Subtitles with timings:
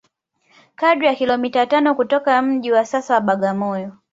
[0.75, 3.97] Kadri ya kilomita tano kutoka mji wa sasa wa Bagamoyo